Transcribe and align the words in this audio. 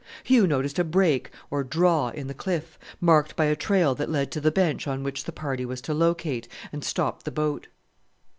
Hugh 0.23 0.47
noticed 0.47 0.79
a 0.79 0.83
break 0.83 1.29
or 1.51 1.63
"draw" 1.63 2.09
in 2.09 2.25
the 2.25 2.33
cliff, 2.33 2.79
marked 2.99 3.35
by 3.35 3.45
a 3.45 3.55
trail 3.55 3.93
that 3.93 4.09
led 4.09 4.31
to 4.31 4.41
the 4.41 4.49
bench 4.49 4.87
on 4.87 5.03
which 5.03 5.25
the 5.25 5.31
party 5.31 5.63
was 5.63 5.79
to 5.81 5.93
locate, 5.93 6.47
and 6.71 6.83
stopped 6.83 7.23
the 7.23 7.29
boat. 7.29 7.67